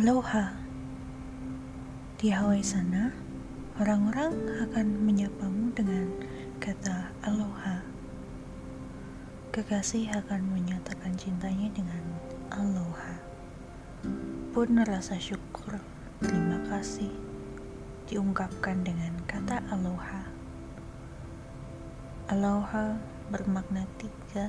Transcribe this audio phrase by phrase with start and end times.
[0.00, 0.56] Aloha.
[2.16, 3.12] Di Hawaii sana,
[3.76, 4.32] orang-orang
[4.64, 6.08] akan menyapamu dengan
[6.56, 7.84] kata aloha.
[9.52, 12.00] Kekasih akan menyatakan cintanya dengan
[12.48, 13.20] aloha.
[14.56, 15.76] Pun rasa syukur,
[16.24, 17.12] terima kasih
[18.08, 20.24] diungkapkan dengan kata aloha.
[22.32, 22.96] Aloha
[23.28, 24.48] bermakna tiga.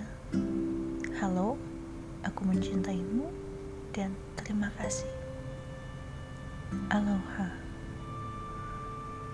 [1.20, 1.60] Halo,
[2.24, 3.28] aku mencintaimu
[3.92, 5.21] dan terima kasih.
[6.72, 7.52] Aloha.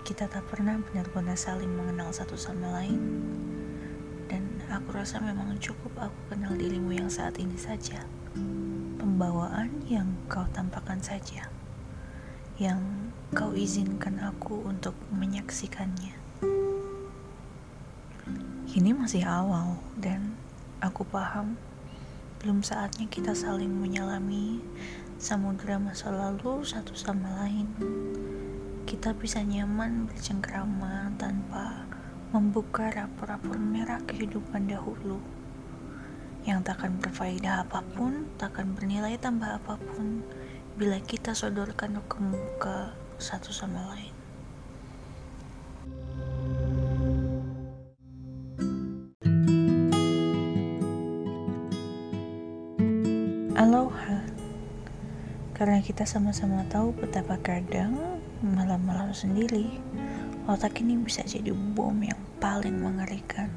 [0.02, 2.98] Kita tak pernah benar-benar saling mengenal satu sama lain.
[4.26, 8.02] Dan aku rasa memang cukup aku kenal dirimu yang saat ini saja.
[8.98, 11.46] Pembawaan yang kau tampakkan saja.
[12.58, 12.82] Yang
[13.30, 16.18] kau izinkan aku untuk menyaksikannya.
[18.66, 20.34] Ini masih awal dan
[20.82, 21.54] aku paham
[22.38, 24.62] belum saatnya kita saling menyelami
[25.18, 27.66] samudera masa lalu satu sama lain.
[28.86, 31.82] Kita bisa nyaman bercengkrama tanpa
[32.30, 35.18] membuka rapor-rapor merah kehidupan dahulu
[36.46, 40.22] yang takkan berfaedah apa pun, takkan bernilai tambah apa pun
[40.78, 44.17] bila kita sodorkan ke muka satu sama lain.
[53.58, 54.22] Aloha.
[55.50, 59.82] Karena kita sama-sama tahu betapa kadang malam-malam sendiri
[60.46, 63.50] otak ini bisa jadi bom yang paling mengerikan.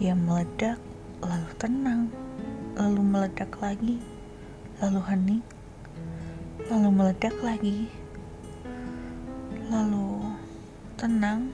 [0.00, 0.80] Dia meledak,
[1.20, 2.08] lalu tenang,
[2.72, 4.00] lalu meledak lagi,
[4.80, 5.44] lalu hening,
[6.72, 7.92] lalu meledak lagi,
[9.68, 10.24] lalu
[10.96, 11.52] tenang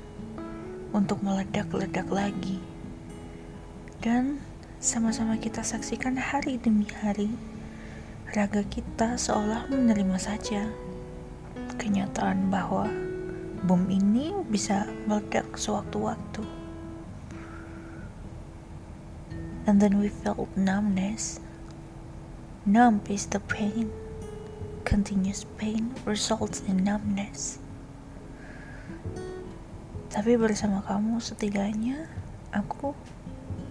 [0.95, 2.63] untuk meledak-ledak lagi.
[3.99, 4.39] Dan
[4.83, 7.31] sama-sama kita saksikan hari demi hari,
[8.35, 10.67] raga kita seolah menerima saja
[11.79, 12.91] kenyataan bahwa
[13.63, 16.43] bom ini bisa meledak sewaktu-waktu.
[19.71, 21.39] And then we felt numbness.
[22.67, 23.87] Numb is the pain.
[24.83, 27.63] Continuous pain results in numbness.
[30.11, 32.11] Tapi bersama kamu setidaknya
[32.51, 32.99] aku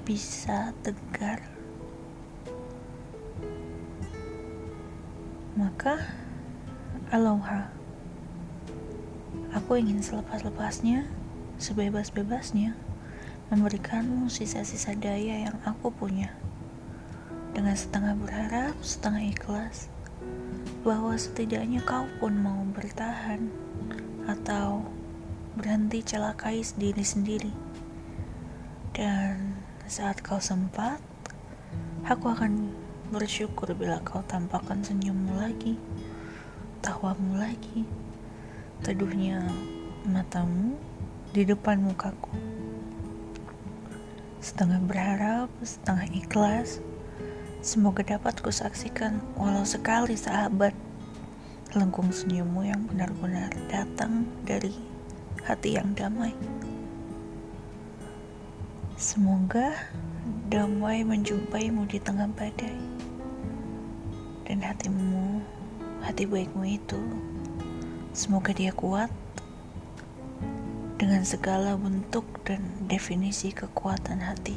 [0.01, 1.45] bisa tegar.
[5.53, 6.01] Maka,
[7.13, 7.69] aloha.
[9.51, 11.05] Aku ingin selepas-lepasnya,
[11.59, 12.73] sebebas-bebasnya,
[13.51, 16.31] memberikanmu sisa-sisa daya yang aku punya.
[17.51, 19.91] Dengan setengah berharap, setengah ikhlas,
[20.81, 23.51] bahwa setidaknya kau pun mau bertahan
[24.25, 24.87] atau
[25.59, 27.53] berhenti celakai diri sendiri.
[28.95, 31.03] Dan saat kau sempat,
[32.07, 32.71] aku akan
[33.11, 35.75] bersyukur bila kau tampakkan senyummu lagi,
[36.79, 37.83] tawamu lagi,
[38.87, 39.43] teduhnya
[40.07, 40.79] matamu
[41.35, 42.31] di depan mukaku.
[44.39, 46.79] Setengah berharap, setengah ikhlas,
[47.59, 50.71] semoga dapat kusaksikan walau sekali sahabat
[51.75, 54.71] lengkung senyummu yang benar-benar datang dari
[55.43, 56.31] hati yang damai.
[59.01, 59.73] Semoga
[60.53, 62.77] damai menjumpaimu di tengah badai
[64.45, 65.41] dan hatimu,
[66.05, 67.01] hati baikmu itu,
[68.13, 69.09] semoga dia kuat
[71.01, 74.53] dengan segala bentuk dan definisi kekuatan hati.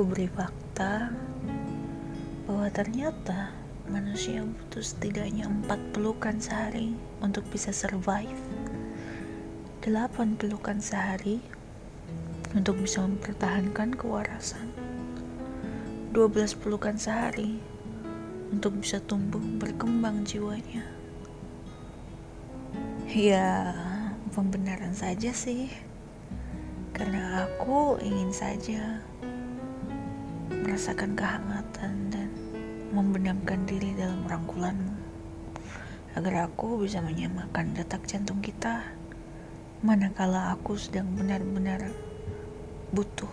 [0.00, 1.12] Ku beri fakta
[2.48, 3.52] bahwa ternyata
[3.84, 8.40] manusia butuh setidaknya empat pelukan sehari untuk bisa survive.
[9.84, 11.44] Delapan pelukan sehari
[12.56, 14.72] untuk bisa mempertahankan kewarasan.
[16.16, 17.60] Dua belas pelukan sehari
[18.56, 20.88] untuk bisa tumbuh berkembang jiwanya.
[23.12, 23.76] Ya,
[24.32, 25.68] pembenaran saja sih.
[26.96, 29.09] Karena aku ingin saja
[30.70, 32.30] merasakan kehangatan dan
[32.94, 34.94] membenamkan diri dalam rangkulanmu.
[36.14, 38.86] Agar aku bisa menyamakan detak jantung kita
[39.82, 41.90] manakala aku sedang benar-benar
[42.94, 43.26] butuh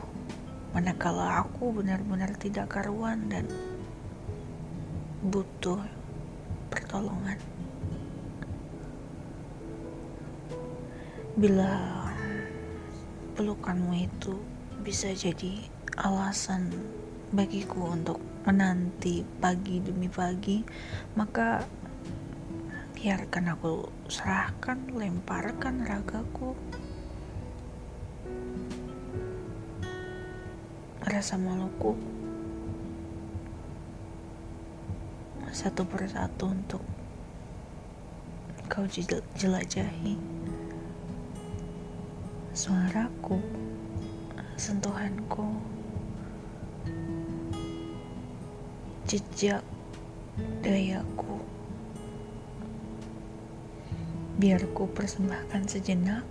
[0.73, 3.45] manakala aku benar-benar tidak karuan dan
[5.21, 5.85] butuh
[6.73, 7.37] pertolongan.
[11.37, 12.01] Bila
[13.37, 14.41] pelukanmu itu
[14.81, 15.69] bisa jadi
[16.01, 16.73] alasan
[17.31, 20.63] bagiku untuk menanti pagi demi pagi,
[21.19, 21.59] maka
[22.95, 26.56] biarkan aku serahkan, lemparkan ragaku.
[31.07, 31.95] Rasa maluku
[35.56, 36.83] satu persatu untuk
[38.68, 38.83] kau
[39.39, 40.19] jelajahi
[42.51, 43.39] suaraku,
[44.59, 45.57] sentuhanku,
[49.07, 49.63] jejak
[50.59, 51.39] dayaku.
[54.36, 56.27] Biar ku persembahkan sejenak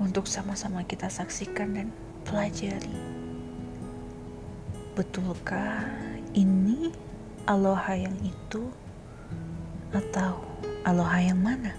[0.00, 1.88] untuk sama-sama kita saksikan dan
[2.24, 2.96] pelajari.
[4.96, 5.84] Betulkah
[6.32, 6.88] ini
[7.44, 8.72] aloha yang itu
[9.92, 10.40] atau
[10.88, 11.76] aloha yang mana?